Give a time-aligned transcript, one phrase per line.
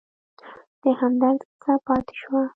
[0.81, 2.41] د همدرد کیسه پاتې شوه.